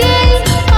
[0.00, 0.69] Yeah.